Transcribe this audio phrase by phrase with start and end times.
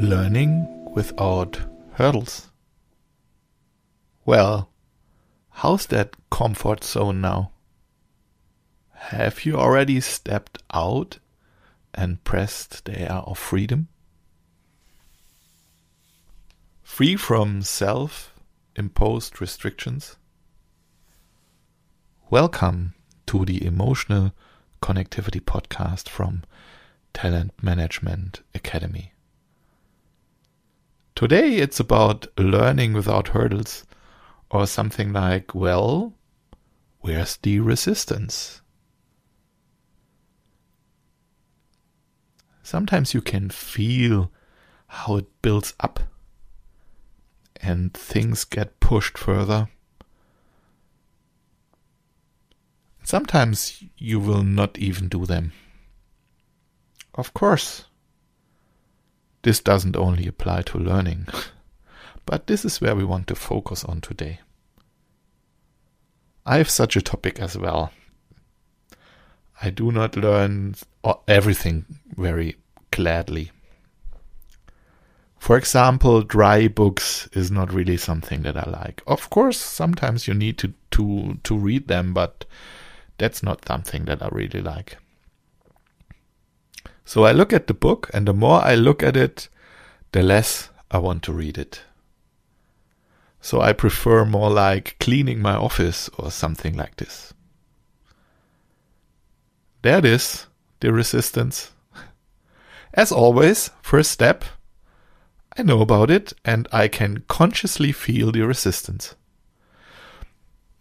[0.00, 1.60] Learning without
[1.92, 2.50] hurdles.
[4.24, 4.70] Well,
[5.50, 7.50] how's that comfort zone now?
[8.94, 11.18] Have you already stepped out
[11.92, 13.88] and pressed the air of freedom?
[16.82, 18.32] Free from self
[18.74, 20.16] imposed restrictions?
[22.30, 22.94] Welcome
[23.26, 24.32] to the Emotional
[24.80, 26.44] Connectivity Podcast from
[27.12, 29.12] Talent Management Academy.
[31.20, 33.84] Today it's about learning without hurdles
[34.50, 36.14] or something like, well,
[37.00, 38.62] where's the resistance?
[42.62, 44.32] Sometimes you can feel
[44.86, 46.00] how it builds up
[47.56, 49.68] and things get pushed further.
[53.02, 55.52] Sometimes you will not even do them.
[57.14, 57.84] Of course,
[59.42, 61.26] this doesn't only apply to learning,
[62.26, 64.40] but this is where we want to focus on today.
[66.44, 67.92] I have such a topic as well.
[69.62, 70.74] I do not learn
[71.28, 71.84] everything
[72.16, 72.56] very
[72.90, 73.50] gladly.
[75.38, 79.02] For example, dry books is not really something that I like.
[79.06, 82.44] Of course, sometimes you need to, to, to read them, but
[83.16, 84.98] that's not something that I really like.
[87.10, 89.48] So I look at the book, and the more I look at it,
[90.12, 91.82] the less I want to read it.
[93.40, 97.34] So I prefer more like cleaning my office or something like this.
[99.82, 100.46] There it is,
[100.78, 101.72] the resistance.
[102.94, 104.44] As always, first step,
[105.58, 109.16] I know about it and I can consciously feel the resistance.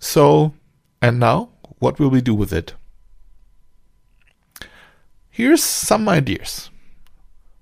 [0.00, 0.54] So,
[1.00, 2.74] and now, what will we do with it?
[5.36, 6.70] Here's some ideas.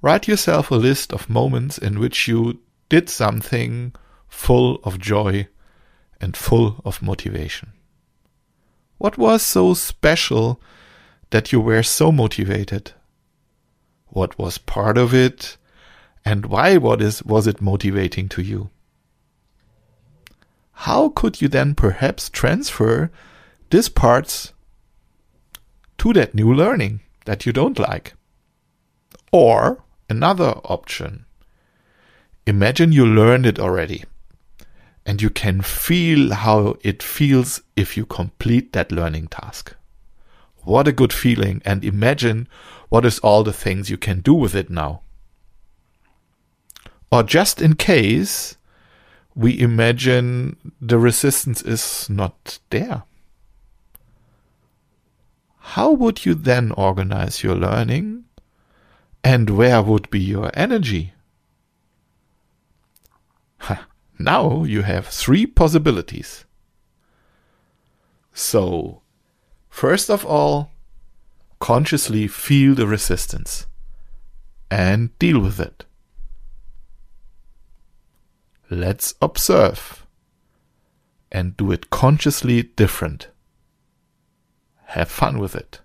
[0.00, 3.92] Write yourself a list of moments in which you did something
[4.28, 5.48] full of joy
[6.20, 7.72] and full of motivation.
[8.98, 10.60] What was so special
[11.30, 12.92] that you were so motivated?
[14.10, 15.56] What was part of it?
[16.24, 18.70] And why what is, was it motivating to you?
[20.70, 23.10] How could you then perhaps transfer
[23.70, 24.52] these parts
[25.98, 27.00] to that new learning?
[27.26, 28.14] That you don't like.
[29.32, 31.26] Or another option.
[32.46, 34.04] Imagine you learned it already
[35.04, 39.74] and you can feel how it feels if you complete that learning task.
[40.64, 42.48] What a good feeling and imagine
[42.88, 45.02] what is all the things you can do with it now.
[47.12, 48.56] Or just in case
[49.36, 53.04] we imagine the resistance is not there.
[55.76, 58.24] How would you then organize your learning?
[59.22, 61.12] And where would be your energy?
[64.18, 66.46] now you have three possibilities.
[68.32, 69.02] So,
[69.68, 70.70] first of all,
[71.58, 73.66] consciously feel the resistance
[74.70, 75.84] and deal with it.
[78.70, 80.06] Let's observe
[81.30, 83.28] and do it consciously different.
[84.86, 85.80] Have fun with it.